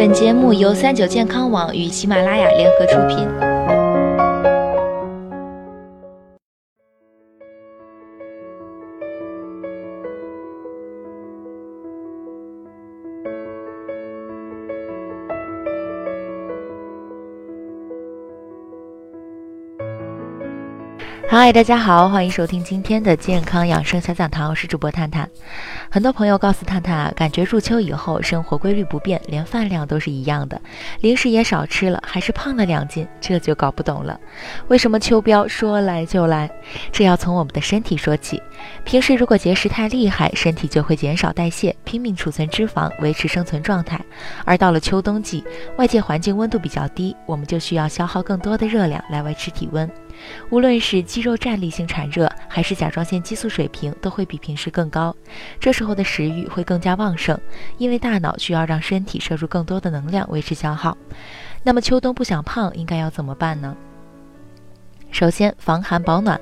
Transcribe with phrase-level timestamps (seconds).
[0.00, 3.49] 本节目由三九健康网与喜马拉雅联合出品。
[21.32, 25.30] 嗨，大家好，欢迎收听今天的健康养生小讲堂，我是主播探探。
[25.88, 30.60] 很多朋友告诉探探啊，感觉入秋以后生活规律不变，连饭量都是一样的，
[31.02, 34.18] 零食也少吃了，还是胖了两斤，这就搞不懂了。
[34.66, 36.50] 为什么秋膘说来就来？
[36.90, 38.42] 这要从我们的身体说起。
[38.82, 44.04] 平时如果节食太厉害，身体就会减少代谢，拼命储存脂肪，维持生存状态。
[44.44, 45.44] 而到了秋冬季，
[45.78, 49.88] 外界环境温度比较低，我们就需要消耗更多的热量来维持体温。
[50.50, 55.14] 无论是肌肉站立性产热，还是甲状腺激素水平，都会比平时更高。
[55.58, 57.38] 这时候的食欲会更加旺盛，
[57.78, 60.96] 因为大脑需要让身体摄入更多的能量维持消耗。
[61.62, 63.76] 那么秋冬不想胖，应该要怎么办呢？
[65.10, 66.40] 首先，防寒保暖。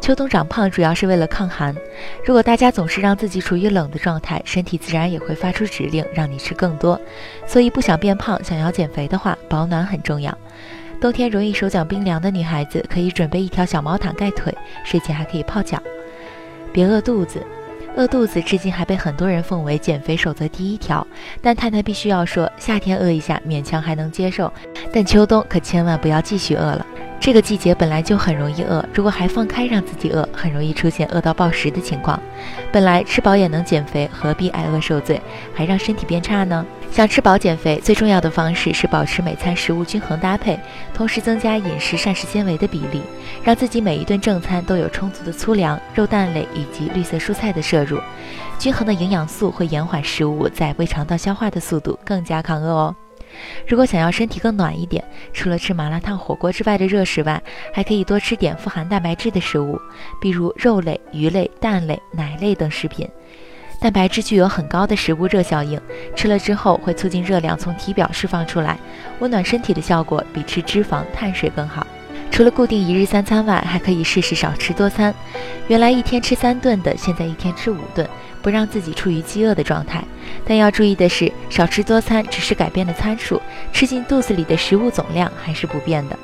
[0.00, 1.76] 秋冬长胖主要是为了抗寒。
[2.24, 6.98] 如果大家总是让自己处于冷的状态，身体自然也会发出指令让你吃更多。
[7.46, 10.36] 所以不想变胖，想要减肥的话，保暖很重要。
[11.00, 15.82] 冬天容易手脚冰凉的女孩子，可以准备一条小毛毯盖腿，睡前还可以泡脚。
[16.74, 17.42] 别饿肚子，
[17.96, 21.04] 饿肚子至今还被很多人奉为减肥守则第一条。
[21.40, 24.52] 但太太必须要说，夏天饿一下勉强还能接受，
[24.92, 26.86] 但秋冬可千万不要继续饿了。
[27.20, 32.18] 这个季节本来就很容易饿，如果还放开让自己饿，很容易出现饿到暴食的情况。
[32.72, 35.20] 本来吃饱也能减肥，何必挨饿受罪，
[35.54, 36.64] 还让身体变差呢？
[36.90, 40.58] 想吃饱减肥，最重要的方式是保持每餐食物均衡搭配，
[40.94, 43.02] 同时增加饮食膳食纤维的比例，
[43.44, 48.00] 让自己每一顿正餐都有充足的粗粮、肉蛋类以及绿色蔬菜的摄入。
[48.58, 52.96] 均衡的营养素会延缓食物在胃肠道消化的速度，更加抗饿哦。
[53.66, 57.42] 如果想要身体更暖一点，除了吃麻辣烫、火锅之外的热食外，
[57.72, 59.80] 还可以多吃点富含蛋白质的食物，
[60.20, 63.08] 比如肉类、鱼类、蛋类、奶类等食品。
[63.80, 65.80] 蛋白质具有很高的食物热效应，
[66.14, 68.78] 吃了之后会促进热量从体表释放出来，
[69.20, 71.86] 温暖身体的效果比吃脂肪、碳水更好。
[72.30, 75.14] 除了固定一日三餐外，还可以试试少吃多餐。
[75.68, 78.08] 原来一天吃三顿的，现在一天吃五顿。
[78.42, 80.02] 不让自己处于饥饿的状态，
[80.46, 83.38] 但要注意的是，少吃多餐只是改变了参数，
[83.70, 86.18] 吃进肚子里的食物总量还是不变的。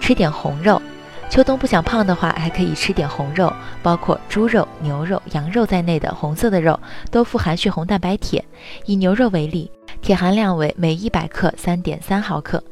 [0.00, 0.82] 吃点红肉，
[1.30, 3.52] 秋冬不想胖的话，还可以吃点红肉，
[3.84, 6.80] 包括猪肉、牛肉、羊肉在内的红色的肉，
[7.12, 8.44] 都富含血红蛋白铁。
[8.86, 9.70] 以牛肉为例。
[10.06, 12.62] 铁含量为每一百克三点三毫克，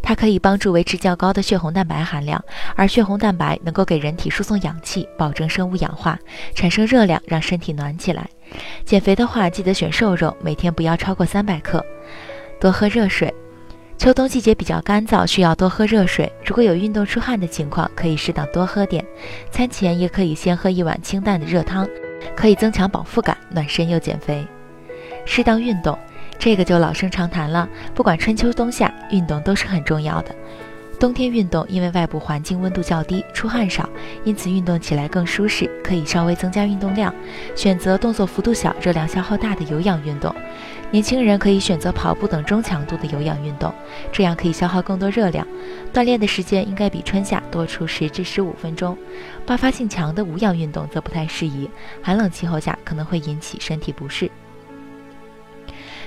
[0.00, 2.40] 它可以帮助维持较高的血红蛋白含量，
[2.76, 6.16] 而血红蛋白能够给人体输送氧气，保证生物氧化，
[6.54, 8.30] 产生热量，让身体暖起来。
[8.84, 11.84] 减肥的话，记得选瘦肉，每天不要超过三百克。
[12.60, 13.34] 多喝热水，
[13.98, 16.32] 秋冬季节比较干燥，需要多喝热水。
[16.46, 19.04] 如果有运动出汗的情况，可以适当多喝点。
[19.50, 21.88] 餐前也可以先喝一碗清淡的热汤，
[22.36, 24.46] 可以增强饱腹感，暖身又减肥。
[25.24, 25.98] 适当运动。
[26.38, 30.34] 这个就老生常谈了，不管春秋冬夏，运动都是很重要的。
[31.00, 33.88] 冬天运动，因为外部环境温度较低，出汗少，
[34.22, 37.12] 因此运动起来更舒适，可以稍微增加运动量，
[37.56, 40.34] 选择动作幅度小、热量消耗大的有氧运动。
[40.92, 43.74] 年轻人可以选择跑步等中强度的有氧运动，
[44.12, 45.46] 这样可以消耗更多热量。
[45.92, 48.96] 锻炼的时间应该比春夏多出十至十五分钟。
[49.44, 51.68] 爆发性强的无氧运动则不太适宜，
[52.00, 54.30] 寒冷气候下可能会引起身体不适。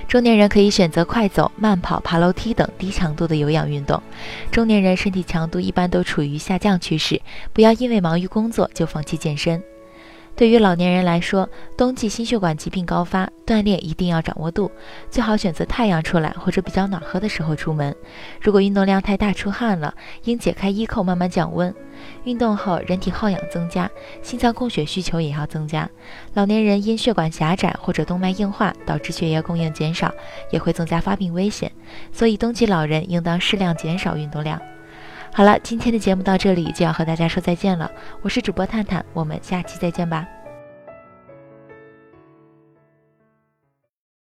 [0.08, 4.02] 中年人可以选择快走、慢跑、爬楼梯等低强度的有氧运动。
[4.50, 7.20] 中年人身体强度一般都处于下降趋势，
[7.52, 9.62] 不要因为忙于工作就放弃健身。
[10.38, 14.70] 对于老年人来说，冬季心血管疾病高发，锻炼一定要掌握度，
[15.10, 17.92] 最好选择太阳出来或者比较暖和的时候出门。
[18.40, 21.74] 如果运动量太大出汗了，应解开衣扣慢慢降温。
[22.22, 23.90] 运动后人体耗氧增加，
[24.22, 25.90] 心脏供血需求也要增加。
[26.34, 30.14] 老年人因血管狭窄或者动脉硬化导致血液供应减少，
[30.52, 31.72] 也会增加发病危险。
[32.12, 34.62] 所以冬季老人应当适量减少运动量。
[35.32, 37.90] 好了，今天的节目到这里就要和大家说再见了。
[38.22, 40.26] 我是主播探探，我们下期再见吧。